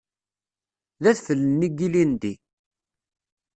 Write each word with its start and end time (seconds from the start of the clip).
D 1.03 1.05
adfel-nni 1.11 1.69
n 1.71 1.75
yilindi. 1.77 2.33